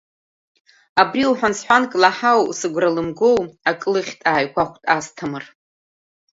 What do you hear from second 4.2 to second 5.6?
ааигәахәт Асҭамыр.